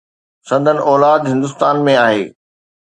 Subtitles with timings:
[0.47, 2.23] سندن اولاد هندستان ۾ آهي.